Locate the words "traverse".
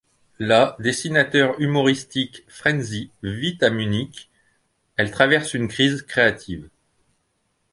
5.11-5.53